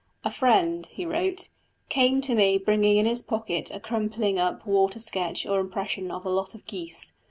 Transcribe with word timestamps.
"A 0.23 0.31
friend," 0.31 0.87
he 0.87 1.05
wrote, 1.05 1.49
"came 1.89 2.21
to 2.21 2.33
me 2.33 2.57
bringing 2.57 2.97
in 2.97 3.05
his 3.05 3.21
pocket 3.21 3.69
a 3.69 3.79
crumpled 3.79 4.35
up 4.39 4.65
water 4.65 4.97
sketch 4.99 5.45
or 5.45 5.59
impression 5.59 6.09
of 6.09 6.25
a 6.25 6.29
lot 6.29 6.55
of 6.55 6.65
geese. 6.65 7.13